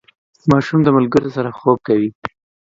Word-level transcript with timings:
ماشوم 0.49 0.79
د 0.83 0.87
ملګرو 0.97 1.33
سره 1.35 1.49
خوب 1.57 1.77
کوي. 1.87 2.09